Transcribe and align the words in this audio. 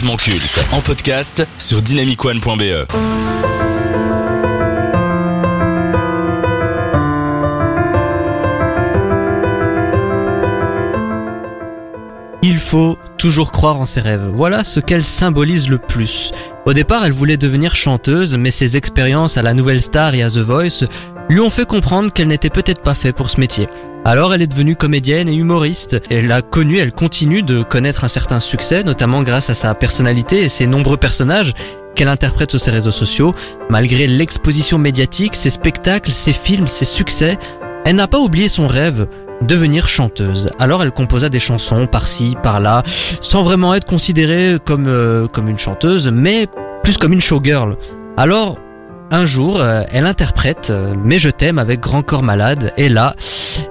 culte 0.00 0.64
en 0.72 0.80
podcast 0.80 1.46
sur 1.58 1.82
dynamicone.be. 1.82 2.86
Il 12.42 12.56
faut 12.56 12.98
toujours 13.18 13.52
croire 13.52 13.78
en 13.78 13.84
ses 13.84 14.00
rêves. 14.00 14.30
Voilà 14.32 14.64
ce 14.64 14.80
qu'elle 14.80 15.04
symbolise 15.04 15.68
le 15.68 15.76
plus. 15.76 16.32
Au 16.64 16.72
départ, 16.72 17.04
elle 17.04 17.12
voulait 17.12 17.36
devenir 17.36 17.76
chanteuse, 17.76 18.38
mais 18.38 18.50
ses 18.50 18.78
expériences 18.78 19.36
à 19.36 19.42
la 19.42 19.52
Nouvelle 19.52 19.82
Star 19.82 20.14
et 20.14 20.22
à 20.22 20.30
The 20.30 20.38
Voice 20.38 20.86
lui 21.28 21.40
ont 21.40 21.50
fait 21.50 21.66
comprendre 21.66 22.10
qu'elle 22.14 22.28
n'était 22.28 22.48
peut-être 22.48 22.82
pas 22.82 22.94
faite 22.94 23.16
pour 23.16 23.28
ce 23.28 23.38
métier. 23.38 23.68
Alors 24.04 24.34
elle 24.34 24.42
est 24.42 24.48
devenue 24.48 24.74
comédienne 24.74 25.28
et 25.28 25.34
humoriste. 25.34 25.96
Elle 26.10 26.32
a 26.32 26.42
connu, 26.42 26.78
elle 26.78 26.90
continue 26.90 27.42
de 27.42 27.62
connaître 27.62 28.02
un 28.02 28.08
certain 28.08 28.40
succès, 28.40 28.82
notamment 28.82 29.22
grâce 29.22 29.48
à 29.48 29.54
sa 29.54 29.74
personnalité 29.74 30.42
et 30.42 30.48
ses 30.48 30.66
nombreux 30.66 30.96
personnages 30.96 31.54
qu'elle 31.94 32.08
interprète 32.08 32.50
sur 32.50 32.58
ses 32.58 32.72
réseaux 32.72 32.90
sociaux. 32.90 33.32
Malgré 33.70 34.08
l'exposition 34.08 34.76
médiatique, 34.78 35.36
ses 35.36 35.50
spectacles, 35.50 36.10
ses 36.10 36.32
films, 36.32 36.66
ses 36.66 36.84
succès, 36.84 37.38
elle 37.84 37.94
n'a 37.94 38.08
pas 38.08 38.18
oublié 38.18 38.48
son 38.48 38.66
rêve, 38.66 39.06
devenir 39.40 39.88
chanteuse. 39.88 40.50
Alors 40.58 40.82
elle 40.82 40.90
composa 40.90 41.28
des 41.28 41.38
chansons 41.38 41.86
par-ci, 41.86 42.36
par-là, 42.42 42.82
sans 43.20 43.44
vraiment 43.44 43.72
être 43.72 43.86
considérée 43.86 44.56
comme, 44.64 44.88
euh, 44.88 45.28
comme 45.28 45.48
une 45.48 45.58
chanteuse, 45.58 46.08
mais 46.08 46.48
plus 46.82 46.98
comme 46.98 47.12
une 47.12 47.20
showgirl. 47.20 47.76
Alors, 48.16 48.58
un 49.12 49.26
jour, 49.26 49.60
euh, 49.60 49.82
elle 49.92 50.06
interprète 50.06 50.70
euh, 50.70 50.94
Mais 51.04 51.18
je 51.18 51.28
t'aime 51.28 51.58
avec 51.58 51.80
Grand 51.80 52.02
Corps 52.02 52.22
Malade, 52.22 52.72
et 52.78 52.88
là, 52.88 53.14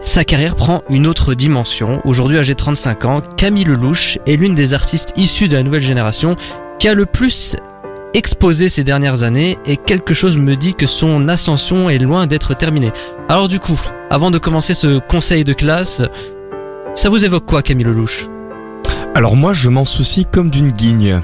sa 0.01 0.23
carrière 0.23 0.55
prend 0.55 0.81
une 0.87 1.07
autre 1.07 1.33
dimension. 1.33 1.99
Aujourd'hui, 2.05 2.37
âgée 2.37 2.53
de 2.53 2.59
35 2.59 3.05
ans, 3.05 3.21
Camille 3.37 3.65
Lelouch 3.65 4.19
est 4.27 4.35
l'une 4.35 4.53
des 4.53 4.73
artistes 4.73 5.13
issues 5.17 5.47
de 5.47 5.57
la 5.57 5.63
nouvelle 5.63 5.81
génération 5.81 6.35
qui 6.79 6.87
a 6.87 6.93
le 6.93 7.07
plus 7.07 7.55
exposé 8.13 8.69
ces 8.69 8.83
dernières 8.83 9.23
années 9.23 9.57
et 9.65 9.77
quelque 9.77 10.13
chose 10.13 10.37
me 10.37 10.55
dit 10.55 10.75
que 10.75 10.85
son 10.85 11.27
ascension 11.27 11.89
est 11.89 11.97
loin 11.97 12.27
d'être 12.27 12.55
terminée. 12.55 12.91
Alors 13.27 13.47
du 13.47 13.59
coup, 13.59 13.81
avant 14.09 14.31
de 14.31 14.37
commencer 14.37 14.73
ce 14.73 14.99
conseil 14.99 15.43
de 15.43 15.53
classe, 15.53 16.03
ça 16.93 17.09
vous 17.09 17.25
évoque 17.25 17.45
quoi 17.45 17.63
Camille 17.63 17.85
Lelouch? 17.85 18.27
Alors 19.15 19.35
moi, 19.35 19.53
je 19.53 19.69
m'en 19.69 19.85
soucie 19.85 20.25
comme 20.31 20.49
d'une 20.49 20.71
guigne. 20.71 21.21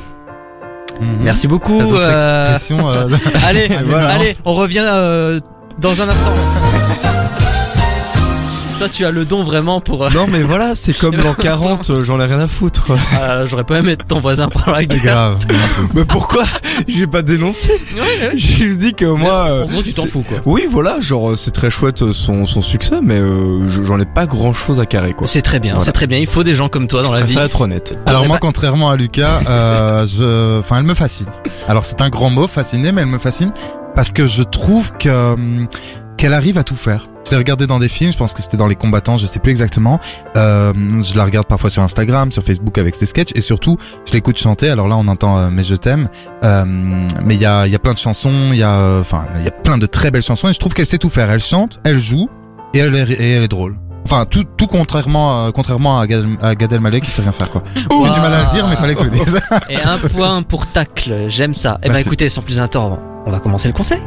Merci 1.22 1.48
beaucoup. 1.48 1.80
Euh, 1.80 2.58
euh, 2.62 3.10
allez, 3.48 3.68
Voilà. 3.86 4.10
allez, 4.10 4.36
on 4.46 4.54
revient 4.54 4.86
euh, 4.86 5.40
dans 5.80 6.02
un 6.02 6.10
instant. 6.10 6.32
Toi, 8.78 8.90
tu 8.90 9.06
as 9.06 9.12
le 9.12 9.26
don 9.26 9.44
vraiment 9.44 9.82
pour. 9.82 10.06
euh, 10.06 10.10
Non 10.14 10.28
mais 10.32 10.44
voilà, 10.44 10.76
c'est 10.76 10.96
comme 10.96 11.16
l'an 11.24 11.34
40, 11.34 11.90
euh, 11.90 12.04
j'en 12.04 12.20
ai 12.20 12.26
rien 12.26 12.40
à 12.40 12.48
foutre. 12.48 12.92
euh, 13.20 13.48
J'aurais 13.50 13.64
pas 13.64 13.80
aimé 13.80 13.94
être 13.94 14.06
ton 14.06 14.20
voisin 14.20 14.50
par 14.50 14.70
la 14.72 14.82
C'est 14.82 14.88
guerre. 14.88 15.00
grave. 15.02 15.38
Mais 15.96 16.06
pourquoi 16.06 16.44
J'ai 16.88 17.08
pas 17.08 17.24
dénoncé. 17.24 17.72
Ouais, 17.96 18.02
ouais. 18.02 18.32
J'ai 18.36 18.54
juste 18.54 18.78
dit 18.78 18.94
que 18.94 19.06
moi... 19.06 19.48
euh, 19.50 19.64
en 19.64 19.68
gros, 19.68 19.82
tu 19.82 19.94
t'en 19.94 20.04
c'est- 20.04 20.10
fous 20.10 20.24
quoi. 20.28 20.38
Oui, 20.46 20.68
voilà, 20.70 21.02
genre 21.02 21.32
euh, 21.32 21.36
c'est 21.36 21.50
très 21.52 21.72
chouette 21.72 22.04
euh, 22.04 22.14
son, 22.14 22.46
son 22.46 22.62
succès, 22.62 22.98
mais 23.02 23.18
euh, 23.18 23.68
je- 23.68 23.82
j'en 23.82 24.00
ai 24.00 24.06
pas 24.06 24.28
grand 24.28 24.54
chose 24.54 24.80
à 24.80 24.86
carrer 24.86 25.14
quoi. 25.14 25.26
C'est 25.26 25.42
très 25.42 25.60
bien, 25.60 25.74
Voilà. 25.74 25.86
c'est 25.86 25.92
très 25.94 26.06
bien. 26.06 26.20
Il 26.20 26.28
faut 26.28 26.44
des 26.44 26.54
gens 26.54 26.70
comme 26.70 26.88
toi 26.88 27.02
dans 27.02 27.12
la 27.14 27.24
vie. 27.24 27.36
être 27.36 27.62
honnête. 27.62 27.98
Alors 28.06 28.28
moi, 28.28 28.38
contrairement 28.40 28.92
à 28.92 28.96
Lucas, 28.96 29.40
euh, 29.50 30.06
je, 30.06 30.60
enfin, 30.60 30.78
elle 30.78 30.84
me 30.86 30.94
fascine. 30.94 31.26
Alors 31.68 31.84
c'est 31.86 32.00
un 32.02 32.10
grand 32.10 32.30
mot, 32.30 32.48
fasciné, 32.48 32.92
mais 32.92 33.02
elle 33.02 33.08
me 33.08 33.18
fascine 33.18 33.52
parce 33.96 34.12
que 34.12 34.28
je 34.28 34.44
trouve 34.44 34.92
que 35.00 35.34
hum, 35.34 35.68
qu'elle 36.18 36.34
arrive 36.34 36.60
à 36.60 36.64
tout 36.64 36.76
faire. 36.76 37.08
Je 37.28 37.32
l'ai 37.32 37.38
regardé 37.40 37.68
dans 37.68 37.78
des 37.80 37.90
films, 37.90 38.14
je 38.14 38.18
pense 38.18 38.32
que 38.32 38.42
c'était 38.42 38.56
dans 38.56 38.68
Les 38.68 38.76
Combattants, 38.76 39.18
je 39.18 39.26
sais 39.26 39.40
plus 39.40 39.52
exactement. 39.52 40.00
Euh, 40.38 40.72
je 41.02 41.18
la 41.18 41.26
regarde 41.26 41.46
parfois 41.46 41.70
sur 41.70 41.84
Instagram, 41.84 42.32
sur 42.32 42.42
Facebook 42.42 42.78
avec 42.78 42.96
ses 42.96 43.06
sketchs, 43.06 43.32
et 43.36 43.42
surtout, 43.42 43.78
je 44.08 44.14
l'écoute 44.14 44.38
chanter. 44.40 44.70
Alors 44.70 44.88
là, 44.88 44.96
on 44.98 45.10
entend 45.10 45.38
euh, 45.38 45.50
Mais 45.52 45.64
je 45.66 45.76
t'aime, 45.76 46.08
Euh, 46.46 46.64
mais 46.66 47.36
il 47.36 47.42
y 47.42 47.46
a, 47.46 47.66
il 47.68 47.72
y 47.74 47.76
a 47.76 47.80
plein 47.80 47.92
de 47.92 47.98
chansons, 47.98 48.52
il 48.54 48.60
y 48.60 48.64
a, 48.64 48.72
euh, 48.72 49.02
enfin, 49.02 49.26
il 49.40 49.44
y 49.44 49.48
a 49.50 49.52
plein 49.52 49.78
de 49.78 49.86
très 49.88 50.10
belles 50.10 50.22
chansons, 50.24 50.48
et 50.48 50.54
je 50.54 50.60
trouve 50.60 50.74
qu'elle 50.74 50.86
sait 50.86 51.00
tout 51.00 51.10
faire. 51.10 51.30
Elle 51.30 51.42
chante, 51.42 51.82
elle 51.84 52.00
joue, 52.00 52.30
et 52.74 52.78
elle 52.80 52.96
est, 52.96 53.12
et 53.12 53.32
elle 53.32 53.44
est 53.44 53.48
drôle. 53.50 53.76
Enfin, 54.06 54.24
tout, 54.24 54.46
tout 54.56 54.68
contrairement, 54.68 55.48
euh, 55.48 55.52
contrairement 55.52 56.00
à 56.00 56.08
Gad, 56.08 56.26
à 56.42 56.56
Gad 56.56 56.72
Elmaleh 56.72 57.02
qui 57.02 57.12
sait 57.12 57.24
rien 57.24 57.34
faire 57.34 57.52
quoi. 57.52 57.62
J'ai 57.76 57.82
du 57.84 58.20
mal 58.22 58.34
à 58.34 58.44
le 58.44 58.50
dire, 58.50 58.66
mais 58.70 58.78
fallait 58.78 58.96
que 58.96 59.02
je 59.02 59.06
le 59.06 59.10
dise. 59.10 59.42
Et 59.70 59.82
un 59.84 59.98
point 59.98 60.44
pour 60.44 60.66
tacle, 60.68 61.26
j'aime 61.28 61.54
ça. 61.54 61.78
Eh 61.84 61.88
ben 61.88 61.94
Merci. 61.96 62.08
écoutez, 62.08 62.30
sans 62.30 62.42
plus 62.42 62.62
attendre, 62.62 63.00
on 63.26 63.32
va 63.32 63.42
commencer 63.42 63.68
le 63.68 63.74
conseil. 63.74 64.00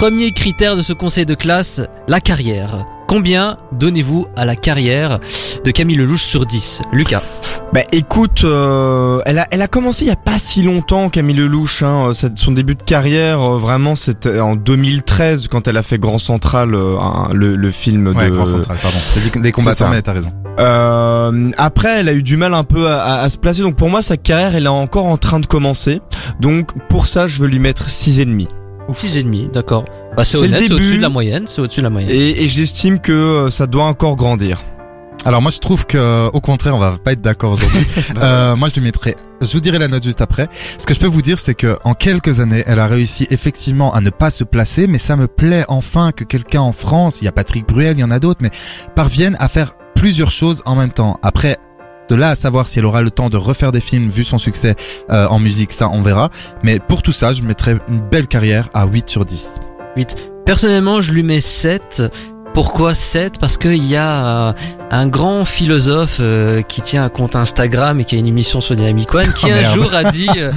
Premier 0.00 0.32
critère 0.32 0.76
de 0.76 0.82
ce 0.82 0.94
conseil 0.94 1.26
de 1.26 1.34
classe, 1.34 1.82
la 2.08 2.20
carrière. 2.20 2.86
Combien 3.06 3.58
donnez-vous 3.72 4.28
à 4.34 4.46
la 4.46 4.56
carrière 4.56 5.20
de 5.62 5.70
Camille 5.72 5.96
Lelouch 5.96 6.22
sur 6.22 6.46
10 6.46 6.80
Lucas 6.90 7.22
Bah 7.74 7.82
écoute, 7.92 8.44
euh, 8.44 9.20
elle 9.26 9.38
a 9.40 9.46
elle 9.50 9.60
a 9.60 9.68
commencé 9.68 10.06
il 10.06 10.08
y 10.08 10.10
a 10.10 10.16
pas 10.16 10.38
si 10.38 10.62
longtemps 10.62 11.10
Camille 11.10 11.36
Lelouch 11.36 11.82
hein, 11.82 12.06
euh, 12.08 12.28
son 12.34 12.52
début 12.52 12.76
de 12.76 12.82
carrière 12.82 13.42
euh, 13.42 13.58
vraiment 13.58 13.94
c'était 13.94 14.40
en 14.40 14.56
2013 14.56 15.48
quand 15.48 15.68
elle 15.68 15.76
a 15.76 15.82
fait 15.82 15.98
Grand 15.98 16.16
Central 16.18 16.74
euh, 16.74 16.96
le, 17.34 17.56
le 17.56 17.70
film 17.70 18.06
Ouais, 18.16 18.30
de 18.30 18.34
Grand 18.34 18.46
Central, 18.46 18.78
pardon. 18.80 18.96
J'ai 19.14 19.20
dit 19.28 19.38
les 19.38 19.52
combattants, 19.52 19.90
mais 19.90 20.00
t'as 20.00 20.14
raison. 20.14 20.32
Euh, 20.58 21.50
après, 21.58 22.00
elle 22.00 22.08
a 22.08 22.14
eu 22.14 22.22
du 22.22 22.38
mal 22.38 22.54
un 22.54 22.64
peu 22.64 22.88
à, 22.88 23.02
à- 23.02 23.20
à 23.20 23.28
se 23.28 23.36
placer. 23.36 23.60
Donc 23.60 23.76
pour 23.76 23.90
moi, 23.90 24.00
sa 24.00 24.16
carrière, 24.16 24.54
elle 24.54 24.64
est 24.64 24.68
encore 24.68 25.04
en 25.04 25.18
train 25.18 25.40
de 25.40 25.46
commencer. 25.46 26.00
Donc 26.40 26.72
pour 26.88 27.06
ça, 27.06 27.26
je 27.26 27.42
veux 27.42 27.48
lui 27.48 27.58
mettre 27.58 27.90
six 28.94 29.16
et 29.16 29.22
demi. 29.22 29.46
6,5, 29.46 29.52
d'accord. 29.52 29.84
Bah, 30.16 30.24
c'est 30.24 30.38
honnête, 30.38 30.64
c'est 30.66 30.72
au-dessus 30.72 30.96
de 30.96 31.02
la 31.02 31.08
moyenne, 31.08 31.44
c'est 31.46 31.60
au-dessus 31.60 31.80
de 31.80 31.84
la 31.84 31.90
moyenne. 31.90 32.10
Et, 32.10 32.44
et 32.44 32.48
j'estime 32.48 32.98
que 32.98 33.12
euh, 33.12 33.50
ça 33.50 33.66
doit 33.66 33.84
encore 33.84 34.16
grandir. 34.16 34.62
Alors 35.26 35.42
moi 35.42 35.50
je 35.50 35.58
trouve 35.58 35.84
que 35.84 36.28
au 36.28 36.40
contraire 36.40 36.74
on 36.74 36.78
va 36.78 36.92
pas 36.92 37.12
être 37.12 37.20
d'accord 37.20 37.52
aujourd'hui. 37.52 37.86
euh, 38.22 38.56
moi 38.56 38.68
je 38.68 38.74
lui 38.74 38.80
mettrais, 38.80 39.16
je 39.42 39.52
vous 39.52 39.60
dirai 39.60 39.78
la 39.78 39.88
note 39.88 40.02
juste 40.02 40.22
après. 40.22 40.48
Ce 40.78 40.86
que 40.86 40.94
je 40.94 41.00
peux 41.00 41.06
vous 41.06 41.20
dire 41.20 41.38
c'est 41.38 41.54
que 41.54 41.76
en 41.84 41.92
quelques 41.92 42.40
années 42.40 42.62
elle 42.66 42.78
a 42.78 42.86
réussi 42.86 43.26
effectivement 43.30 43.92
à 43.92 44.00
ne 44.00 44.08
pas 44.08 44.30
se 44.30 44.44
placer, 44.44 44.86
mais 44.86 44.96
ça 44.96 45.16
me 45.16 45.26
plaît 45.26 45.64
enfin 45.68 46.12
que 46.12 46.24
quelqu'un 46.24 46.62
en 46.62 46.72
France, 46.72 47.20
il 47.20 47.26
y 47.26 47.28
a 47.28 47.32
Patrick 47.32 47.68
Bruel, 47.68 47.98
il 47.98 48.00
y 48.00 48.04
en 48.04 48.10
a 48.10 48.18
d'autres, 48.18 48.40
mais 48.42 48.50
parvienne 48.96 49.36
à 49.40 49.48
faire 49.48 49.74
plusieurs 49.94 50.30
choses 50.30 50.62
en 50.64 50.74
même 50.74 50.90
temps. 50.90 51.20
Après 51.22 51.58
de 52.10 52.14
là 52.16 52.30
à 52.30 52.34
savoir 52.34 52.68
si 52.68 52.78
elle 52.78 52.84
aura 52.86 53.02
le 53.02 53.10
temps 53.10 53.30
de 53.30 53.36
refaire 53.36 53.72
des 53.72 53.80
films 53.80 54.10
vu 54.10 54.24
son 54.24 54.38
succès 54.38 54.74
euh, 55.10 55.26
en 55.28 55.38
musique, 55.38 55.72
ça 55.72 55.88
on 55.92 56.02
verra. 56.02 56.30
Mais 56.62 56.78
pour 56.78 57.02
tout 57.02 57.12
ça 57.12 57.32
je 57.32 57.42
mettrais 57.42 57.76
une 57.88 58.00
belle 58.00 58.26
carrière 58.26 58.68
à 58.74 58.86
8 58.86 59.08
sur 59.08 59.24
10. 59.24 59.54
Personnellement, 60.46 61.00
je 61.00 61.12
lui 61.12 61.22
mets 61.22 61.40
7. 61.40 62.02
Pourquoi 62.54 62.94
7 62.96 63.34
Parce 63.38 63.56
qu'il 63.56 63.84
y 63.84 63.94
a 63.96 64.48
euh, 64.48 64.52
un 64.90 65.06
grand 65.06 65.44
philosophe 65.44 66.16
euh, 66.20 66.62
qui 66.62 66.80
tient 66.80 67.04
un 67.04 67.08
compte 67.08 67.36
Instagram 67.36 68.00
et 68.00 68.04
qui 68.04 68.16
a 68.16 68.18
une 68.18 68.26
émission 68.26 68.60
sur 68.60 68.74
Dynamic 68.74 69.14
One 69.14 69.32
qui 69.34 69.46
Oh, 69.46 69.48
un 69.52 69.54
merde. 69.60 69.80
jour 69.80 69.94
a 69.94 70.04
dit, 70.10 70.28
euh, 70.36 70.50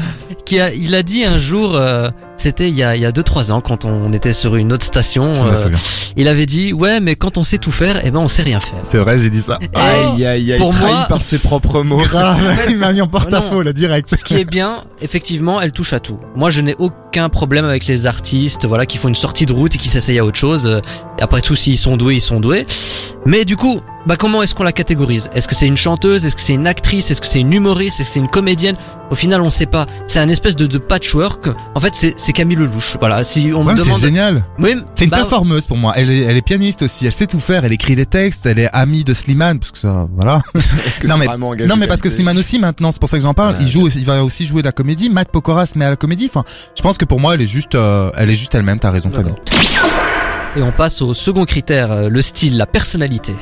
qui 0.46 0.60
a, 0.60 0.74
il 0.74 0.96
a 0.96 1.04
dit 1.04 1.24
un 1.24 1.38
jour, 1.38 1.76
euh, 1.76 2.10
c'était 2.44 2.70
il 2.70 2.76
y 2.76 2.84
a 2.84 2.96
il 2.96 3.02
y 3.02 3.06
a 3.06 3.12
deux 3.12 3.24
trois 3.24 3.52
ans 3.52 3.62
quand 3.62 3.86
on 3.86 4.12
était 4.14 4.34
sur 4.34 4.56
une 4.56 4.74
autre 4.74 4.86
station, 4.86 5.32
euh, 5.34 5.70
il 6.18 6.28
avait 6.28 6.46
dit 6.46 6.74
ouais 6.74 7.00
mais 7.00 7.16
quand 7.16 7.38
on 7.38 7.44
sait 7.44 7.58
tout 7.58 7.72
faire, 7.72 8.02
eh 8.04 8.12
ben 8.12 8.20
on 8.20 8.28
sait 8.28 8.42
rien 8.44 8.60
faire. 8.60 8.80
C'est 8.84 8.98
vrai 8.98 9.18
j'ai 9.18 9.30
dit 9.30 9.42
ça. 9.42 9.58
Aïe 9.76 10.26
aïe 10.26 10.52
aïe, 10.54 10.58
Pour 10.58 10.70
trahi 10.70 10.92
moi- 10.92 11.06
par 11.08 11.22
ses 11.22 11.38
propres 11.40 11.82
mots. 11.84 11.98
Grave, 11.98 12.40
il 12.70 12.78
m'a 12.78 12.92
mis 12.94 13.02
en 13.02 13.08
porte-à-faux 13.08 13.62
là 13.62 13.74
direct. 13.74 14.10
Ce 14.16 14.24
qui 14.24 14.36
est 14.36 14.46
bien, 14.46 14.84
effectivement, 15.02 15.62
elle 15.62 15.72
touche 15.72 15.94
à 15.94 16.00
tout. 16.00 16.20
Moi, 16.36 16.50
je 16.50 16.62
n'ai 16.62 16.76
aucun 16.80 16.96
problème 17.30 17.66
avec 17.66 17.86
les 17.88 18.06
artistes, 18.08 18.66
voilà, 18.66 18.86
qui 18.86 18.98
font 18.98 19.08
une 19.08 19.16
sortie 19.16 19.46
de 19.46 19.54
route 19.54 19.76
et 19.76 19.78
qui 19.78 19.88
s'essayent 19.90 20.20
à 20.20 20.26
autre 20.26 20.38
chose. 20.40 20.82
Après 21.22 21.42
tout, 21.42 21.56
s'ils 21.56 21.78
sont 21.78 21.98
doués, 21.98 22.16
ils 22.16 22.22
sont 22.22 22.40
doués. 22.40 22.66
Mais 23.26 23.46
du 23.46 23.56
coup, 23.56 23.80
bah 24.06 24.18
comment 24.18 24.44
est-ce 24.44 24.54
qu'on 24.54 24.64
la 24.64 24.74
catégorise? 24.74 25.30
Est-ce 25.34 25.48
que 25.48 25.56
c'est 25.56 25.68
une 25.68 25.78
chanteuse? 25.78 26.26
Est-ce 26.26 26.36
que 26.36 26.42
c'est 26.42 26.54
une 26.54 26.68
actrice? 26.68 27.10
Est-ce 27.12 27.22
que 27.22 27.28
c'est 27.28 27.40
une 27.40 27.54
humoriste? 27.54 28.00
Est-ce 28.02 28.10
que 28.10 28.14
c'est 28.16 28.20
une 28.20 28.28
comédienne? 28.28 28.76
Au 29.12 29.16
final, 29.16 29.42
on 29.42 29.50
sait 29.50 29.66
pas. 29.68 29.86
C'est 30.08 30.20
un 30.20 30.28
espèce 30.28 30.56
de, 30.56 30.66
de 30.66 30.78
patchwork. 30.80 31.48
En 31.76 31.80
fait, 31.80 31.94
c'est 31.94 32.14
c'est 32.18 32.34
Camille 32.34 32.58
Lelouch. 32.58 32.98
Voilà. 33.00 33.24
Si 33.24 33.52
on 33.54 33.64
Ouais, 33.66 33.74
me 33.74 33.78
c'est 33.78 33.86
demande, 33.86 34.02
génial. 34.02 34.46
oui, 34.60 34.76
C'est 34.96 35.04
une 35.06 35.12
bah, 35.12 35.18
performeuse 35.18 35.68
pour 35.68 35.78
moi. 35.78 35.94
Elle 35.96 36.10
est, 36.10 36.22
elle 36.24 36.36
est 36.36 36.42
pianiste 36.42 36.82
aussi. 36.82 37.06
Elle 37.06 37.14
sait 37.14 37.28
tout 37.28 37.40
faire. 37.40 37.64
Elle 37.64 37.74
écrit 37.74 37.96
les 37.96 38.06
textes. 38.08 38.46
Elle 38.46 38.60
est 38.60 38.70
amie 38.74 39.04
de 39.04 39.14
Slimane 39.14 39.60
parce 39.60 39.72
que 39.72 39.78
ça, 39.78 40.08
voilà. 40.16 40.42
Est-ce 40.56 41.00
que 41.00 41.08
Non, 41.08 41.14
c'est 41.14 41.20
mais- 41.20 41.26
vraiment 41.28 41.50
engagé 41.50 41.70
non 41.70 41.76
mais 41.78 41.88
parce 41.88 42.02
que 42.02 42.10
Slimane 42.10 42.38
aussi 42.38 42.60
maintenant, 42.60 42.92
c'est 42.92 43.00
pour 43.00 43.10
ça 43.10 43.18
que 43.18 43.24
j'en 43.24 43.34
parle. 43.36 43.54
Voilà. 43.56 43.66
Il 43.68 43.72
joue, 43.72 43.88
il 43.88 44.06
va 44.06 44.24
aussi 44.24 44.46
jouer 44.48 44.62
de 44.64 44.68
la 44.68 44.72
comédie. 44.72 45.10
Matt 45.10 45.30
Pokora 45.32 45.66
se 45.66 45.78
met 45.78 45.86
à 45.86 45.92
la 45.92 45.96
comédie. 45.96 46.26
Enfin, 46.30 46.44
je 46.76 46.82
pense 46.82 46.98
que 46.98 47.03
pour 47.06 47.20
moi, 47.20 47.36
elle 47.36 47.42
est 47.42 47.48
juste, 47.48 47.76
euh, 47.76 48.12
elle 48.18 48.30
est 48.30 48.36
juste 48.36 48.56
elle-même. 48.56 48.80
T'as 48.80 48.92
raison, 48.92 49.12
Fabien. 49.12 49.36
Et 50.56 50.62
on 50.62 50.72
passe 50.72 51.02
au 51.02 51.14
second 51.14 51.46
critère, 51.46 51.92
euh, 51.92 52.10
le 52.10 52.22
style, 52.22 52.58
la 52.58 52.68
personnalité. 52.68 53.36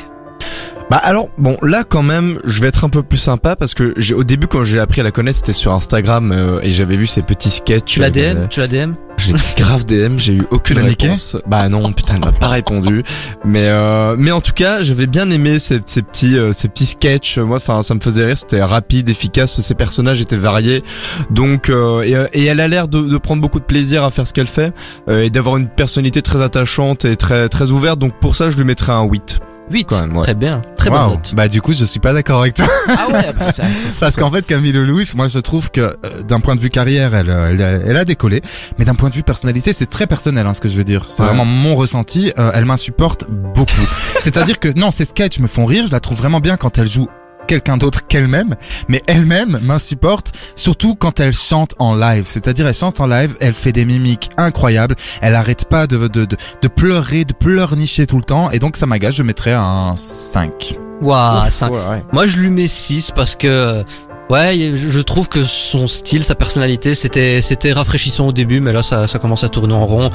Bah 0.92 0.98
alors 0.98 1.30
bon 1.38 1.58
là 1.62 1.86
quand 1.88 2.04
même 2.04 2.38
je 2.44 2.62
vais 2.62 2.68
être 2.68 2.84
un 2.84 2.90
peu 2.90 3.02
plus 3.02 3.18
sympa 3.18 3.56
parce 3.56 3.74
que 3.74 3.94
j'ai 3.96 4.14
au 4.14 4.26
début 4.26 4.48
quand 4.48 4.66
j'ai 4.66 4.78
appris 4.78 5.00
à 5.00 5.06
la 5.06 5.12
connaître 5.12 5.38
c'était 5.38 5.54
sur 5.54 5.72
Instagram 5.72 6.34
euh, 6.34 6.60
et 6.64 6.72
j'avais 6.72 6.98
vu 6.98 7.08
ses 7.08 7.22
petits 7.22 7.50
sketchs. 7.50 7.86
Tu 7.86 8.00
la 8.02 8.08
euh, 8.08 8.34
DM 8.34 8.48
Tu 8.50 8.60
la 8.60 8.68
DM 8.68 8.92
J'ai 9.18 9.34
grave 9.56 9.86
DM, 9.86 10.18
j'ai 10.18 10.34
eu 10.34 10.44
aucune 10.52 10.76
l'as 10.80 10.84
niqué? 10.84 11.06
réponse. 11.06 11.38
Bah 11.48 11.70
non, 11.70 11.94
putain, 11.94 12.16
elle 12.16 12.26
m'a 12.26 12.34
pas 12.34 12.50
répondu. 12.50 13.04
Mais 13.46 13.68
euh, 13.70 14.18
mais 14.18 14.32
en 14.32 14.42
tout 14.42 14.52
cas, 14.52 14.82
j'avais 14.82 15.08
bien 15.08 15.30
aimé 15.30 15.60
ces, 15.60 15.80
ces 15.86 16.02
petits 16.02 16.36
euh, 16.38 16.52
ces 16.52 16.68
petits 16.68 16.88
sketchs. 16.88 17.38
Moi, 17.38 17.56
enfin, 17.56 17.84
ça 17.84 17.94
me 17.94 18.02
faisait 18.02 18.26
rire. 18.26 18.38
C'était 18.38 18.62
rapide, 18.62 19.08
efficace. 19.08 19.62
Ses 19.62 19.76
personnages 19.76 20.20
étaient 20.20 20.36
variés. 20.36 20.84
Donc 21.30 21.70
euh, 21.70 22.02
et, 22.34 22.42
et 22.42 22.46
elle 22.48 22.60
a 22.60 22.68
l'air 22.68 22.90
de, 22.90 23.00
de 23.00 23.18
prendre 23.18 23.42
beaucoup 23.42 23.60
de 23.62 23.66
plaisir 23.66 24.04
à 24.04 24.12
faire 24.12 24.28
ce 24.28 24.34
qu'elle 24.34 24.46
fait 24.46 24.74
euh, 25.08 25.24
et 25.24 25.30
d'avoir 25.30 25.56
une 25.56 25.70
personnalité 25.70 26.22
très 26.22 26.42
attachante 26.42 27.06
et 27.06 27.16
très 27.16 27.48
très 27.48 27.72
ouverte. 27.72 27.98
Donc 27.98 28.20
pour 28.20 28.36
ça, 28.36 28.50
je 28.50 28.58
lui 28.58 28.66
mettrais 28.66 28.92
un 28.92 29.04
8. 29.06 29.40
8. 29.72 29.86
quand 29.86 30.02
même, 30.02 30.16
ouais. 30.18 30.24
Très 30.24 30.34
bien. 30.34 30.62
Très 30.78 30.90
Waouh. 30.90 31.08
bonne 31.10 31.18
note. 31.18 31.34
Bah 31.36 31.48
du 31.48 31.62
coup, 31.62 31.74
je 31.74 31.86
suis 31.86 32.00
pas 32.00 32.14
d'accord 32.14 32.42
avec 32.42 32.56
toi. 32.56 32.68
Ah 32.88 33.08
ouais, 33.12 33.26
après 33.28 33.52
ça, 33.52 33.64
Parce 34.00 34.16
qu'en 34.16 34.30
fait, 34.32 34.46
Camille 34.46 34.72
Lelouch, 34.72 35.14
moi 35.16 35.28
je 35.28 35.40
trouve 35.40 35.72
que 35.72 35.82
euh, 35.82 36.22
d'un 36.24 36.40
point 36.40 36.56
de 36.56 36.60
vue 36.62 36.70
carrière, 36.70 37.14
elle, 37.16 37.30
euh, 37.30 37.52
elle, 37.52 37.62
a- 37.62 37.90
elle 37.90 37.98
a 37.98 38.06
décollé, 38.06 38.42
mais 38.78 38.86
d'un 38.86 38.96
point 38.96 39.10
de 39.10 39.16
vue 39.16 39.24
personnalité, 39.24 39.74
c'est 39.74 39.86
très 39.90 40.08
personnel, 40.08 40.46
hein, 40.48 40.54
ce 40.54 40.62
que 40.62 40.70
je 40.70 40.76
veux 40.76 40.84
dire. 40.84 41.06
C'est 41.08 41.22
Ouais. 41.22 41.28
vraiment 41.28 41.46
mon 41.46 41.76
ressenti. 41.76 42.32
euh, 42.40 42.52
elle 42.54 42.66
m'insupporte 42.66 43.26
beaucoup. 43.30 43.72
C'est-à-dire 44.20 44.60
que 44.60 44.70
non, 44.78 44.92
ses 44.92 45.06
sketchs 45.06 45.40
me 45.40 45.48
font 45.48 45.66
rire. 45.66 45.86
Je 45.88 45.92
la 45.92 46.00
trouve 46.00 46.18
vraiment 46.18 46.40
bien 46.40 46.58
quand 46.58 46.78
elle 46.78 46.88
joue 46.90 47.08
quelqu'un 47.52 47.76
d'autre 47.76 48.08
qu'elle-même, 48.08 48.56
mais 48.88 49.02
elle-même 49.08 49.60
m'insupporte, 49.62 50.32
surtout 50.56 50.96
quand 50.96 51.20
elle 51.20 51.34
chante 51.34 51.76
en 51.80 51.94
live. 51.96 52.24
C'est-à-dire, 52.26 52.66
elle 52.66 52.74
chante 52.74 53.02
en 53.02 53.08
live, 53.08 53.36
elle 53.42 53.54
fait 53.54 53.74
des 53.74 53.84
mimiques 53.84 54.30
incroyables, 54.38 54.96
elle 55.22 55.36
arrête 55.36 55.66
pas 55.68 55.86
de, 55.86 56.08
de, 56.08 56.24
de, 56.24 56.38
de 56.62 56.68
pleurer, 56.70 57.26
de 57.26 57.34
pleurnicher 57.34 58.08
tout 58.08 58.16
le 58.16 58.24
temps, 58.24 58.52
et 58.52 58.60
donc 58.60 58.78
ça 58.78 58.86
m'agace, 58.86 59.16
je 59.16 59.24
mettrais 59.24 59.52
un 59.52 59.96
5. 59.98 60.78
Waouh, 61.02 61.42
Ouf, 61.42 61.50
cinq. 61.50 61.72
ouais, 61.74 61.78
ouais. 61.90 62.04
Moi, 62.14 62.26
je 62.26 62.38
lui 62.38 62.50
mets 62.50 62.70
6 62.70 63.12
parce 63.14 63.36
que 63.36 63.84
ouais, 64.30 64.74
je 64.78 65.00
trouve 65.02 65.28
que 65.28 65.44
son 65.44 65.88
style, 65.88 66.24
sa 66.24 66.36
personnalité, 66.36 66.96
c'était 66.96 67.42
c'était 67.42 67.74
rafraîchissant 67.74 68.28
au 68.28 68.32
début, 68.32 68.62
mais 68.62 68.72
là 68.72 68.82
ça 68.82 69.06
ça 69.10 69.20
commence 69.20 69.44
à 69.44 69.50
tourner 69.50 69.74
en 69.74 69.86
rond. 69.86 70.10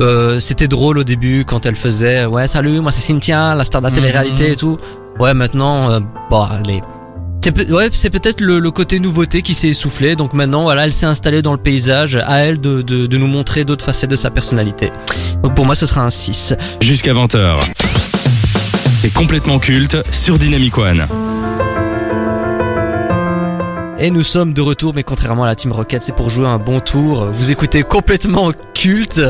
Euh, 0.00 0.40
c'était 0.40 0.66
drôle 0.66 0.98
au 0.98 1.04
début 1.04 1.44
quand 1.44 1.66
elle 1.66 1.76
faisait 1.76 2.24
ouais, 2.26 2.48
salut, 2.48 2.80
moi 2.80 2.90
c'est 2.90 3.00
Cynthia, 3.02 3.54
la 3.54 3.62
star 3.62 3.80
de 3.80 3.86
la 3.86 3.92
télé-réalité 3.94 4.46
Mhm. 4.48 4.52
et 4.52 4.56
tout. 4.56 4.78
Ouais, 5.20 5.34
maintenant 5.34 5.90
euh, 5.90 6.00
bon, 6.30 6.42
allez. 6.42 6.80
C'est 7.44 7.70
ouais, 7.70 7.90
c'est 7.92 8.08
peut-être 8.10 8.40
le, 8.40 8.70
côté 8.70 8.98
nouveauté 9.00 9.42
qui 9.42 9.52
s'est 9.52 9.68
essoufflé. 9.68 10.16
Donc 10.16 10.32
maintenant, 10.32 10.62
voilà, 10.62 10.84
elle 10.84 10.92
s'est 10.92 11.06
installée 11.06 11.42
dans 11.42 11.52
le 11.52 11.58
paysage. 11.58 12.16
À 12.16 12.38
elle 12.38 12.58
de, 12.60 12.80
de, 12.80 13.06
de 13.06 13.16
nous 13.18 13.26
montrer 13.26 13.64
d'autres 13.64 13.84
facettes 13.84 14.10
de 14.10 14.16
sa 14.16 14.30
personnalité. 14.30 14.90
Donc 15.42 15.54
pour 15.54 15.66
moi, 15.66 15.74
ce 15.74 15.84
sera 15.84 16.02
un 16.02 16.10
6. 16.10 16.54
Jusqu'à 16.80 17.12
20h. 17.12 17.56
C'est 19.00 19.12
complètement 19.12 19.58
culte 19.58 19.98
sur 20.10 20.38
Dynamic 20.38 20.76
One. 20.78 21.06
Et 24.02 24.10
nous 24.10 24.22
sommes 24.22 24.54
de 24.54 24.62
retour, 24.62 24.94
mais 24.94 25.02
contrairement 25.02 25.44
à 25.44 25.46
la 25.46 25.54
Team 25.54 25.72
Rocket, 25.72 26.02
c'est 26.02 26.14
pour 26.14 26.30
jouer 26.30 26.46
un 26.46 26.56
bon 26.56 26.80
tour. 26.80 27.26
Vous 27.34 27.50
écoutez 27.50 27.82
complètement 27.82 28.50
culte. 28.72 29.20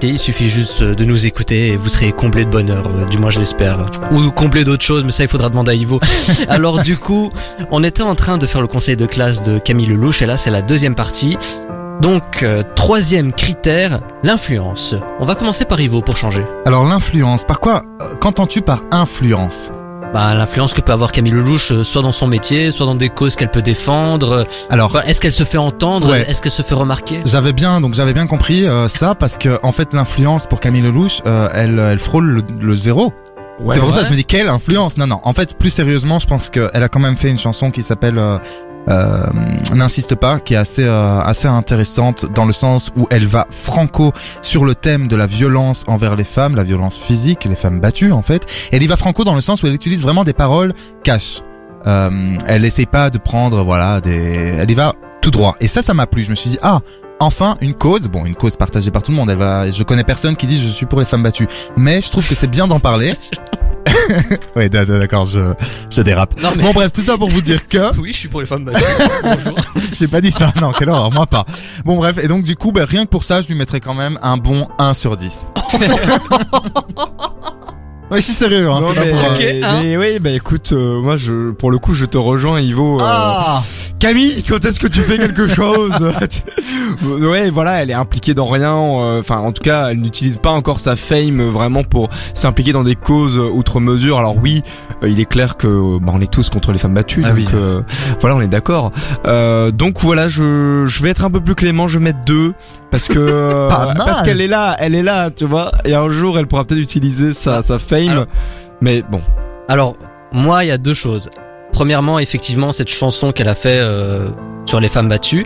Et 0.00 0.06
il 0.06 0.18
suffit 0.18 0.48
juste 0.48 0.80
de 0.80 1.04
nous 1.04 1.26
écouter 1.26 1.70
et 1.70 1.76
vous 1.76 1.88
serez 1.88 2.12
comblé 2.12 2.44
de 2.44 2.50
bonheur, 2.50 2.86
euh, 2.86 3.04
du 3.06 3.18
moins 3.18 3.30
je 3.30 3.40
l'espère. 3.40 3.84
Ou 4.12 4.30
comblé 4.30 4.62
d'autres 4.62 4.84
choses, 4.84 5.04
mais 5.04 5.10
ça 5.10 5.24
il 5.24 5.28
faudra 5.28 5.48
demander 5.48 5.72
à 5.72 5.74
Ivo. 5.74 5.98
Alors 6.48 6.84
du 6.84 6.96
coup, 6.96 7.32
on 7.72 7.82
était 7.82 8.04
en 8.04 8.14
train 8.14 8.38
de 8.38 8.46
faire 8.46 8.60
le 8.60 8.68
conseil 8.68 8.96
de 8.96 9.06
classe 9.06 9.42
de 9.42 9.58
Camille 9.58 9.88
Lelouch 9.88 10.22
et 10.22 10.26
là 10.26 10.36
c'est 10.36 10.50
la 10.50 10.62
deuxième 10.62 10.94
partie. 10.94 11.36
Donc, 12.00 12.44
euh, 12.44 12.62
troisième 12.76 13.32
critère, 13.32 13.98
l'influence. 14.22 14.94
On 15.18 15.24
va 15.24 15.34
commencer 15.34 15.64
par 15.64 15.80
Ivo 15.80 16.00
pour 16.00 16.16
changer. 16.16 16.44
Alors 16.64 16.84
l'influence, 16.84 17.44
par 17.44 17.58
quoi 17.58 17.82
euh, 18.00 18.14
qu'entends-tu 18.20 18.62
par 18.62 18.82
influence? 18.92 19.72
Bah, 20.14 20.34
l'influence 20.34 20.72
que 20.72 20.80
peut 20.80 20.92
avoir 20.92 21.12
Camille 21.12 21.32
Lelouch, 21.32 21.72
euh, 21.72 21.84
soit 21.84 22.00
dans 22.00 22.12
son 22.12 22.26
métier, 22.26 22.70
soit 22.70 22.86
dans 22.86 22.94
des 22.94 23.10
causes 23.10 23.36
qu'elle 23.36 23.50
peut 23.50 23.60
défendre. 23.60 24.30
euh, 24.32 24.44
Alors 24.70 24.98
Est-ce 25.04 25.20
qu'elle 25.20 25.32
se 25.32 25.44
fait 25.44 25.58
entendre? 25.58 26.08
Ouais. 26.10 26.24
Est-ce 26.28 26.40
qu'elle 26.40 26.52
se 26.52 26.62
fait 26.62 26.74
remarquer? 26.74 27.20
J'avais 27.26 27.52
bien, 27.52 27.80
donc 27.82 27.92
j'avais 27.94 28.14
bien 28.14 28.26
compris 28.26 28.66
euh, 28.66 28.88
ça 28.88 29.14
parce 29.14 29.36
que 29.36 29.58
en 29.62 29.72
fait 29.72 29.88
l'influence 29.94 30.46
pour 30.46 30.60
Camille 30.60 30.82
Lelouch, 30.82 31.20
euh, 31.26 31.48
elle, 31.52 31.78
elle 31.78 31.98
frôle 31.98 32.26
le, 32.26 32.42
le 32.60 32.74
zéro. 32.76 33.12
c'est 33.70 33.80
pour 33.80 33.90
ça 33.90 34.00
que 34.00 34.06
je 34.06 34.10
me 34.10 34.16
dis 34.16 34.24
quelle 34.24 34.48
influence? 34.48 34.96
Non, 34.96 35.06
non. 35.06 35.18
En 35.22 35.34
fait, 35.34 35.58
plus 35.58 35.70
sérieusement, 35.70 36.18
je 36.18 36.26
pense 36.26 36.48
qu'elle 36.48 36.82
a 36.82 36.88
quand 36.88 37.00
même 37.00 37.16
fait 37.16 37.28
une 37.28 37.38
chanson 37.38 37.70
qui 37.70 37.82
s'appelle 37.82 38.18
euh, 38.18 38.38
N'insiste 38.88 40.14
pas, 40.14 40.38
qui 40.38 40.54
est 40.54 40.56
assez 40.56 40.84
euh, 40.84 41.20
assez 41.20 41.48
intéressante 41.48 42.26
dans 42.32 42.44
le 42.44 42.52
sens 42.52 42.92
où 42.96 43.06
elle 43.10 43.26
va 43.26 43.46
franco 43.50 44.12
sur 44.42 44.64
le 44.64 44.74
thème 44.74 45.08
de 45.08 45.16
la 45.16 45.26
violence 45.26 45.84
envers 45.88 46.14
les 46.14 46.24
femmes, 46.24 46.54
la 46.54 46.62
violence 46.62 46.96
physique, 46.96 47.44
les 47.44 47.56
femmes 47.56 47.80
battues 47.80 48.12
en 48.12 48.22
fait. 48.22 48.46
Elle 48.72 48.82
y 48.82 48.86
va 48.86 48.96
franco 48.96 49.24
dans 49.24 49.34
le 49.34 49.40
sens 49.40 49.62
où 49.62 49.66
elle 49.66 49.74
utilise 49.74 50.02
vraiment 50.02 50.24
des 50.24 50.32
paroles 50.32 50.72
cash. 51.02 51.42
Euh, 51.86 52.36
elle 52.46 52.64
essaye 52.64 52.86
pas 52.86 53.10
de 53.10 53.18
prendre 53.18 53.62
voilà 53.62 54.00
des, 54.00 54.56
elle 54.58 54.70
y 54.70 54.74
va 54.74 54.94
tout 55.20 55.30
droit. 55.30 55.56
Et 55.60 55.66
ça, 55.66 55.82
ça 55.82 55.94
m'a 55.94 56.06
plu. 56.06 56.22
Je 56.22 56.30
me 56.30 56.36
suis 56.36 56.50
dit 56.50 56.58
ah 56.62 56.80
enfin 57.18 57.56
une 57.60 57.74
cause, 57.74 58.08
bon 58.08 58.24
une 58.24 58.36
cause 58.36 58.56
partagée 58.56 58.90
par 58.92 59.02
tout 59.02 59.10
le 59.10 59.16
monde. 59.16 59.30
Elle 59.30 59.38
va, 59.38 59.70
je 59.70 59.82
connais 59.82 60.04
personne 60.04 60.36
qui 60.36 60.46
dit 60.46 60.60
je 60.60 60.68
suis 60.68 60.86
pour 60.86 61.00
les 61.00 61.06
femmes 61.06 61.22
battues, 61.22 61.48
mais 61.76 62.00
je 62.00 62.10
trouve 62.10 62.26
que 62.26 62.34
c'est 62.34 62.50
bien 62.50 62.68
d'en 62.68 62.80
parler. 62.80 63.14
oui, 64.56 64.70
d'accord, 64.70 65.26
je, 65.26 65.52
je 65.94 66.02
dérape. 66.02 66.40
Non, 66.42 66.50
mais- 66.56 66.62
Bon 66.62 66.72
bref, 66.72 66.92
tout 66.92 67.02
ça 67.02 67.16
pour 67.16 67.28
vous 67.30 67.40
dire 67.40 67.68
que 67.68 67.94
Oui, 67.98 68.12
je 68.12 68.18
suis 68.18 68.28
pour 68.28 68.40
les 68.40 68.46
femmes 68.46 68.64
battues. 68.64 68.82
Bonjour. 69.22 69.58
j'ai 69.98 70.08
pas 70.08 70.20
dit 70.20 70.30
ça, 70.30 70.52
non, 70.60 70.72
quelle 70.72 70.88
horreur, 70.90 71.12
moi 71.12 71.26
pas. 71.26 71.44
Bon 71.84 71.96
bref, 71.96 72.18
et 72.22 72.28
donc 72.28 72.44
du 72.44 72.56
coup, 72.56 72.72
bah, 72.72 72.84
rien 72.86 73.04
que 73.04 73.10
pour 73.10 73.24
ça, 73.24 73.40
je 73.40 73.48
lui 73.48 73.54
mettrais 73.54 73.80
quand 73.80 73.94
même 73.94 74.18
un 74.22 74.36
bon 74.36 74.68
1 74.78 74.94
sur 74.94 75.16
10. 75.16 75.42
Ouais, 78.16 78.20
je 78.20 78.24
suis 78.26 78.34
sérieux, 78.34 78.68
hein, 78.70 78.80
Non, 78.80 78.92
pas 78.94 79.04
mais, 79.04 79.10
pour... 79.10 79.20
Ok, 79.20 79.40
euh, 79.40 79.60
hein. 79.64 79.78
mais 79.82 79.96
oui, 79.96 80.18
bah 80.18 80.30
écoute, 80.30 80.70
euh, 80.72 81.00
moi 81.00 81.16
je, 81.16 81.50
pour 81.52 81.70
le 81.70 81.78
coup, 81.78 81.94
je 81.94 82.04
te 82.06 82.18
rejoins, 82.18 82.60
Ivo. 82.60 82.98
euh, 83.00 83.04
Ah 83.04 83.62
Camille, 83.98 84.42
quand 84.46 84.62
est-ce 84.64 84.78
que 84.78 84.86
tu 84.86 85.00
fais 85.00 85.16
quelque 85.18 85.46
chose? 85.46 86.12
Ouais, 87.02 87.50
voilà, 87.50 87.82
elle 87.82 87.90
est 87.90 87.94
impliquée 87.94 88.34
dans 88.34 88.46
rien. 88.46 88.74
euh, 88.74 89.20
Enfin, 89.20 89.38
en 89.38 89.52
tout 89.52 89.62
cas, 89.62 89.88
elle 89.90 90.00
n'utilise 90.00 90.38
pas 90.38 90.50
encore 90.50 90.80
sa 90.80 90.96
fame 90.96 91.42
vraiment 91.48 91.84
pour 91.84 92.08
s'impliquer 92.34 92.72
dans 92.72 92.82
des 92.84 92.94
causes 92.94 93.38
outre 93.38 93.80
mesure. 93.80 94.18
Alors 94.18 94.36
oui, 94.42 94.62
euh, 95.02 95.08
il 95.08 95.20
est 95.20 95.24
clair 95.24 95.56
que 95.56 95.98
bah, 95.98 96.12
on 96.14 96.20
est 96.20 96.30
tous 96.30 96.50
contre 96.50 96.72
les 96.72 96.78
femmes 96.78 96.94
battues. 96.94 97.22
Ah 97.24 97.28
donc 97.30 97.36
oui. 97.38 97.46
euh, 97.54 97.80
voilà, 98.20 98.36
on 98.36 98.40
est 98.40 98.48
d'accord. 98.48 98.92
Euh, 99.26 99.70
donc 99.70 100.00
voilà, 100.00 100.28
je, 100.28 100.84
je 100.86 101.02
vais 101.02 101.10
être 101.10 101.24
un 101.24 101.30
peu 101.30 101.40
plus 101.40 101.54
clément. 101.54 101.86
Je 101.88 101.98
vais 101.98 102.04
mettre 102.04 102.20
deux 102.26 102.52
parce 102.90 103.08
que 103.08 103.14
euh, 103.18 103.68
Pas 103.68 103.94
parce 103.96 104.22
qu'elle 104.22 104.40
est 104.40 104.46
là, 104.46 104.76
elle 104.78 104.94
est 104.94 105.02
là, 105.02 105.30
tu 105.30 105.44
vois. 105.44 105.72
Et 105.84 105.94
un 105.94 106.08
jour, 106.08 106.38
elle 106.38 106.46
pourra 106.46 106.64
peut-être 106.64 106.80
utiliser 106.80 107.34
sa, 107.34 107.62
sa 107.62 107.78
fame. 107.78 108.05
Alors- 108.10 108.26
mais 108.80 109.02
bon, 109.02 109.20
Alors, 109.68 109.96
moi, 110.32 110.64
il 110.64 110.68
y 110.68 110.70
a 110.70 110.78
deux 110.78 110.94
choses. 110.94 111.28
Premièrement, 111.72 112.18
effectivement, 112.20 112.72
cette 112.72 112.88
chanson 112.88 113.32
qu'elle 113.32 113.48
a 113.48 113.54
fait 113.56 113.78
euh, 113.80 114.28
sur 114.64 114.78
les 114.80 114.88
femmes 114.88 115.08
battues. 115.08 115.44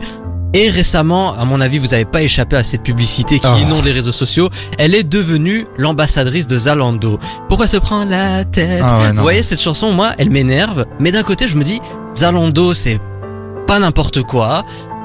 Et 0.52 0.68
récemment, 0.68 1.32
à 1.38 1.44
mon 1.44 1.60
avis, 1.60 1.78
vous 1.78 1.86
n'avez 1.88 2.04
pas 2.04 2.22
échappé 2.22 2.56
à 2.56 2.64
cette 2.64 2.82
publicité 2.82 3.38
qui 3.38 3.46
Ah. 3.46 3.56
inonde 3.60 3.84
les 3.84 3.92
réseaux 3.92 4.12
sociaux. 4.12 4.50
Elle 4.78 4.94
est 4.96 5.04
devenue 5.04 5.66
l'ambassadrice 5.78 6.46
de 6.48 6.58
Zalando. 6.58 7.18
Pourquoi 7.48 7.66
se 7.68 7.76
prend 7.76 8.04
la 8.04 8.44
tête 8.44 8.82
Ah 8.84 8.98
ouais. 8.98 9.12
Vous 9.12 9.22
voyez, 9.22 9.42
cette 9.44 9.60
chanson, 9.60 9.92
moi, 9.92 10.12
elle 10.18 10.28
m'énerve. 10.30 10.86
Mais 10.98 11.12
d'un 11.12 11.22
côté, 11.22 11.46
je 11.46 11.56
me 11.56 11.62
dis, 11.64 11.80
Zalando, 12.16 12.74
c'est 12.74 12.98
pas 13.68 13.78
n'importe 13.78 14.22
quoi. 14.22 14.64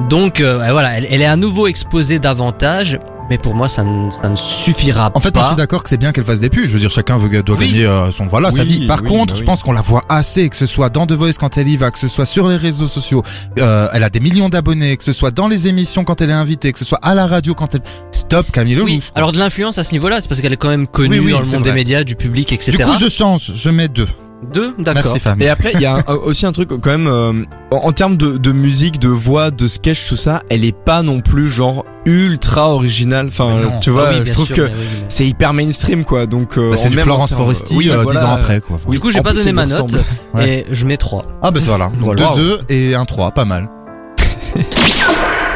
Donc, 0.10 0.42
euh, 0.42 0.66
voilà, 0.72 0.98
elle, 0.98 1.08
elle 1.10 1.22
est 1.22 1.26
à 1.28 1.36
nouveau 1.38 1.68
exposée 1.68 2.18
davantage. 2.20 3.00
Mais 3.30 3.38
pour 3.40 3.56
moi, 3.56 3.68
ça 3.68 3.84
ne, 3.84 4.12
ça 4.12 4.30
ne 4.30 4.36
suffira 4.36 5.12
En 5.16 5.20
fait, 5.20 5.32
pas. 5.32 5.40
moi, 5.40 5.44
je 5.50 5.54
suis 5.54 5.58
d'accord 5.58 5.82
que 5.82 5.90
c'est 5.90 5.98
bien 5.98 6.12
qu'elle 6.12 6.24
fasse 6.26 6.40
des 6.42 6.50
pubs. 6.52 6.66
Je 6.68 6.74
veux 6.74 6.80
dire, 6.80 6.92
chacun 6.92 7.18
veut, 7.18 7.42
doit 7.42 7.58
Oui. 7.58 7.72
gagner 7.72 7.86
euh, 7.86 8.12
son 8.12 8.28
voilà 8.28 8.52
sa 8.52 8.64
vie. 8.64 8.86
Par 8.86 9.00
oui, 9.02 9.10
contre, 9.10 9.34
bah 9.34 9.40
je 9.40 9.44
pense 9.46 9.64
qu'on 9.64 9.72
la 9.72 9.82
voit 9.82 10.04
assez, 10.10 10.48
que 10.50 10.56
ce 10.56 10.66
soit 10.68 10.90
dans 10.90 11.08
The 11.08 11.14
Voice 11.14 11.34
quand 11.40 11.58
elle 11.58 11.68
y 11.68 11.76
va, 11.78 11.90
que 11.90 11.98
ce 11.98 12.08
soit 12.08 12.26
sur 12.26 12.48
les 12.48 12.58
réseaux 12.58 12.88
sociaux. 12.88 13.24
Euh, 13.60 13.88
elle 13.94 14.04
a 14.04 14.10
des 14.12 14.20
millions 14.20 14.50
d'abonnés, 14.50 14.96
que 14.96 15.04
ce 15.04 15.12
soit 15.14 15.32
dans 15.32 15.48
les 15.48 15.68
émissions 15.68 16.04
quand 16.04 16.22
elle 16.22 16.30
est 16.30 16.34
invitée, 16.34 16.72
que 16.72 16.78
ce 16.80 16.86
soit 16.86 17.00
à 17.02 17.16
la 17.16 17.26
radio 17.26 17.56
quand 17.56 17.74
elle. 17.74 17.82
Stop, 18.12 18.52
Camille 18.52 18.76
Lelouch. 18.76 18.90
Oui, 18.90 19.04
alors 19.16 19.32
de 19.32 19.40
l'influence 19.40 19.78
à 19.80 19.84
ce 19.84 19.92
niveau-là, 19.94 20.22
c'est 20.22 20.28
parce 20.28 20.42
qu'elle 20.42 20.54
est 20.54 20.58
quand 20.58 20.70
même 20.70 20.86
connue 20.88 21.20
Oui, 21.20 21.26
oui, 21.26 21.32
dans 21.32 21.40
le 21.40 21.46
monde 21.46 21.64
des 21.64 21.72
médias, 21.72 22.04
du 22.04 22.16
public, 22.16 22.52
etc. 22.54 22.78
du 22.78 22.84
coup, 22.84 22.92
je 23.00 23.10
change. 23.10 23.52
Je 23.56 23.70
mets 23.72 23.88
deux. 23.88 24.08
Deux, 24.54 24.74
d'accord. 24.80 25.16
Et 25.40 25.50
après, 25.50 25.72
il 25.74 25.82
y 25.82 25.86
a 25.86 25.98
un- 26.08 26.14
aussi 26.16 26.46
un 26.46 26.52
truc 26.52 26.70
quand 26.70 26.86
même 26.92 27.08
euh, 27.08 27.44
en, 27.72 27.78
en 27.78 27.92
termes 27.92 28.18
de, 28.18 28.38
de 28.38 28.52
musique, 28.52 29.00
de 29.00 29.08
voix, 29.10 29.52
de 29.52 29.68
sketch, 29.68 30.08
tout 30.08 30.16
ça, 30.16 30.44
elle 30.50 30.64
est 30.66 30.76
pas 30.76 31.02
non 31.04 31.22
plus 31.22 31.50
genre 31.50 31.86
ultra 32.06 32.70
originale. 32.70 33.28
Enfin, 33.28 33.50
non. 33.56 33.80
tu 33.82 33.90
vois, 33.90 34.10
Ah 34.10 34.14
oui, 34.20 34.22
je 34.26 34.32
trouve 34.34 34.46
sûr, 34.48 34.56
que 34.56 34.62
mais 34.62 34.68
oui, 34.70 34.76
mais- 35.02 35.06
c'est 35.10 35.28
hyper 35.28 35.54
mainstream 35.54 36.04
quoi. 36.06 36.26
Donc 36.26 36.58
euh, 36.58 36.72
Bah, 36.72 36.78
c'est 36.78 36.90
du 36.90 36.96
même 36.96 37.04
Florence 37.06 37.32
en 37.34 37.36
termes- 37.38 37.48
Foresti 37.48 37.76
oui, 37.76 37.90
euh, 37.90 38.02
voilà. 38.04 38.20
dix 38.20 38.26
ans 38.26 38.34
après, 38.34 38.62
quoi. 38.62 38.80
Du 38.88 39.00
coup, 39.00 39.12
j'ai 39.12 39.22
pas 39.22 39.34
donné 39.34 39.52
ma 39.52 39.66
note. 39.66 39.92
Ouais. 40.34 40.50
et 40.50 40.66
je 40.72 40.86
mets 40.86 40.98
3. 40.98 41.26
Ah 41.42 41.52
bah 41.52 41.60
voilà. 41.66 41.86
Donc 41.86 41.96
Voilà. 42.02 42.34
2, 42.36 42.58
2 42.68 42.74
et 42.74 42.96
un 42.96 43.06
3, 43.06 43.32
pas 43.32 43.46
mal. 43.46 43.70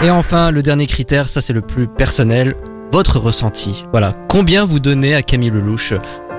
Et 0.02 0.10
enfin, 0.10 0.52
le 0.52 0.64
dernier 0.64 0.88
critère, 0.88 1.28
ça 1.30 1.42
c'est 1.42 1.54
le 1.54 1.62
plus 1.62 1.88
personnel, 1.88 2.56
votre 2.92 3.20
ressenti. 3.20 3.86
Voilà, 3.92 4.16
combien 4.30 4.66
vous 4.66 4.80
donnez 4.80 5.14
à 5.14 5.22
Camille 5.22 5.50
Lelouch 5.52 5.94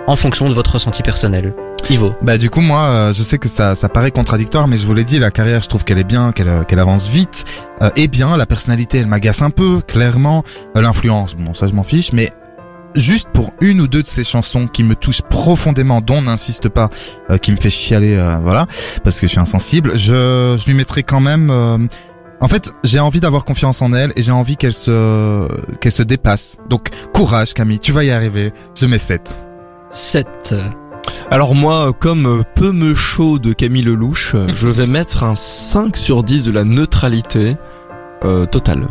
en 0.07 0.16
fonction 0.16 0.49
de 0.49 0.54
votre 0.54 0.73
ressenti 0.73 1.02
personnel? 1.02 1.54
Ivo. 1.89 2.15
Bah 2.23 2.39
du 2.39 2.51
coup 2.51 2.61
moi 2.61 2.83
euh, 2.83 3.13
je 3.13 3.23
sais 3.23 3.39
que 3.39 3.49
ça 3.49 3.75
ça 3.75 3.89
paraît 3.89 4.11
contradictoire 4.11 4.69
mais 4.69 4.77
je 4.77 4.87
vous 4.87 4.95
l'ai 4.95 5.05
dit 5.05 5.19
la 5.19 5.31
carrière 5.31 5.63
je 5.63 5.69
trouve 5.69 5.83
qu'elle 5.85 5.99
est 5.99 6.05
bien 6.05 6.31
qu'elle 6.33 6.49
euh, 6.49 6.63
qu'elle 6.63 6.79
avance 6.79 7.09
vite 7.09 7.45
euh, 7.83 7.91
et 7.97 8.07
bien 8.09 8.37
la 8.37 8.47
personnalité 8.47 8.99
elle 8.99 9.07
m'agace 9.07 9.43
un 9.43 9.51
peu 9.51 9.81
clairement 9.81 10.45
Euh, 10.77 10.83
l'influence 10.83 11.35
bon 11.35 11.55
ça 11.55 11.67
je 11.67 11.73
m'en 11.75 11.83
fiche 11.83 12.13
mais 12.13 12.31
juste 12.95 13.29
pour 13.33 13.51
une 13.61 13.81
ou 13.81 13.89
deux 13.89 14.03
de 14.03 14.07
ces 14.07 14.25
chansons 14.25 14.67
qui 14.69 14.85
me 14.85 14.95
touchent 14.95 15.23
profondément 15.23 16.01
dont 16.01 16.23
n'insiste 16.23 16.69
pas 16.69 16.91
euh, 17.31 17.39
qui 17.39 17.51
me 17.53 17.57
fait 17.57 17.71
chialer 17.71 18.15
euh, 18.17 18.37
voilà 18.43 18.67
parce 19.03 19.19
que 19.21 19.27
je 19.27 19.33
suis 19.33 19.41
insensible 19.41 19.93
je 19.97 20.57
je 20.61 20.65
lui 20.67 20.75
mettrai 20.75 21.03
quand 21.03 21.21
même 21.21 21.51
euh, 21.51 21.79
en 22.43 22.49
fait, 22.49 22.73
j'ai 22.85 23.01
envie 23.01 23.21
d'avoir 23.21 23.45
confiance 23.45 23.83
en 23.83 23.93
elle 23.93 24.15
et 24.17 24.23
j'ai 24.23 24.33
envie 24.33 24.57
qu'elle 24.57 24.73
se 24.73 25.47
qu'elle 25.77 25.93
se 25.93 26.03
dépasse. 26.03 26.57
Donc 26.71 26.89
courage 27.13 27.53
Camille, 27.53 27.81
tu 27.81 27.93
vas 27.93 28.03
y 28.03 28.11
arriver. 28.11 28.55
Je 28.75 28.87
mets 28.87 28.97
7. 28.97 29.39
7. 29.91 30.55
Alors 31.31 31.55
moi, 31.55 31.93
comme 31.99 32.43
peu 32.55 32.73
me 32.73 32.95
chaud 32.95 33.38
de 33.38 33.52
Camille 33.52 33.83
Lelouch, 33.83 34.35
je 34.57 34.69
vais 34.69 34.87
mettre 34.87 35.25
un 35.25 35.35
5 35.35 35.97
sur 35.97 36.23
10 36.25 36.45
de 36.45 36.52
la 36.52 36.64
neutralité 36.64 37.57
euh, 38.25 38.47
totale. 38.47 38.87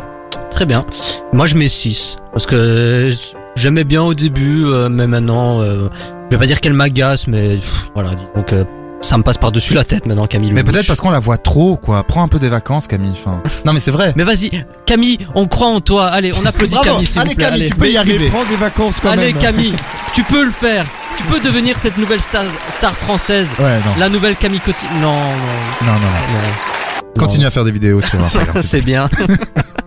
Très 0.51 0.65
bien. 0.65 0.85
Moi 1.33 1.45
je 1.45 1.55
mets 1.55 1.67
6. 1.67 2.17
Parce 2.31 2.45
que 2.45 3.11
j'aimais 3.55 3.83
bien 3.83 4.01
au 4.03 4.13
début, 4.13 4.63
euh, 4.65 4.89
mais 4.89 5.07
maintenant, 5.07 5.61
euh, 5.61 5.89
Je 6.29 6.35
vais 6.35 6.39
pas 6.39 6.45
dire 6.47 6.59
qu'elle 6.61 6.73
m'agace, 6.73 7.27
mais 7.27 7.55
pff, 7.57 7.89
voilà. 7.93 8.11
Donc 8.35 8.53
euh, 8.53 8.63
ça 9.01 9.17
me 9.17 9.23
passe 9.23 9.37
par 9.37 9.51
dessus 9.51 9.73
la 9.73 9.83
tête 9.83 10.05
maintenant, 10.05 10.27
Camille. 10.27 10.51
Mais 10.51 10.61
Lelouch. 10.61 10.73
peut-être 10.73 10.87
parce 10.87 10.99
qu'on 11.01 11.09
la 11.11 11.19
voit 11.19 11.37
trop, 11.37 11.75
quoi. 11.77 12.03
Prends 12.03 12.23
un 12.23 12.27
peu 12.27 12.39
des 12.39 12.49
vacances, 12.49 12.87
Camille. 12.87 13.11
Enfin, 13.13 13.41
non, 13.65 13.73
mais 13.73 13.79
c'est 13.79 13.91
vrai. 13.91 14.13
Mais 14.15 14.23
vas-y, 14.23 14.51
Camille, 14.85 15.17
on 15.35 15.47
croit 15.47 15.67
en 15.67 15.79
toi. 15.81 16.07
Allez, 16.07 16.31
on 16.41 16.45
applaudit 16.45 16.73
Bravo. 16.75 16.89
Camille. 16.89 17.07
Allez, 17.15 17.29
vous 17.29 17.35
plaît. 17.35 17.45
Camille, 17.45 17.61
Allez. 17.61 17.69
tu 17.69 17.75
peux 17.77 17.87
y 17.87 17.91
Mais- 17.93 17.97
arriver. 17.97 18.19
mais 18.25 18.29
prends 18.29 18.45
des 18.49 18.57
vacances 18.57 18.99
quand 18.99 19.11
Allez 19.11 19.33
même. 19.33 19.41
Camille, 19.41 19.73
tu 20.13 20.23
peux 20.23 20.43
le 20.43 20.51
faire. 20.51 20.85
Tu 21.19 21.25
peux 21.25 21.39
devenir 21.41 21.75
cette 21.81 21.97
nouvelle 21.97 22.21
star, 22.21 22.43
star 22.71 22.95
française. 22.95 23.47
Ouais, 23.59 23.77
non. 23.85 23.93
La 23.97 24.07
nouvelle 24.07 24.37
Camille 24.37 24.61
Coty. 24.61 24.85
Non, 25.01 25.11
non, 25.11 25.11
Non, 25.85 25.93
non, 25.93 25.99
non. 25.99 25.99
non. 25.99 27.19
Continue 27.19 27.45
à 27.45 27.51
faire 27.51 27.65
des 27.65 27.71
vidéos 27.71 27.99
sur 27.99 28.17
Instagram. 28.23 28.63
C'est 28.63 28.79
bien. 28.81 29.09